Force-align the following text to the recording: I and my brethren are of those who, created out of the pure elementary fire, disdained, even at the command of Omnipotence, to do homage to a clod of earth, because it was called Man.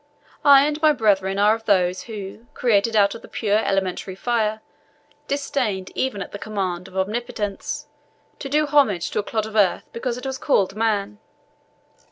I 0.43 0.65
and 0.65 0.81
my 0.81 0.93
brethren 0.93 1.37
are 1.37 1.53
of 1.53 1.65
those 1.65 2.05
who, 2.05 2.47
created 2.55 2.95
out 2.95 3.13
of 3.13 3.21
the 3.21 3.27
pure 3.27 3.59
elementary 3.63 4.15
fire, 4.15 4.61
disdained, 5.27 5.91
even 5.93 6.23
at 6.23 6.31
the 6.31 6.39
command 6.39 6.87
of 6.87 6.97
Omnipotence, 6.97 7.85
to 8.39 8.49
do 8.49 8.65
homage 8.65 9.11
to 9.11 9.19
a 9.19 9.23
clod 9.23 9.45
of 9.45 9.55
earth, 9.55 9.85
because 9.93 10.17
it 10.17 10.25
was 10.25 10.39
called 10.39 10.75
Man. 10.75 11.19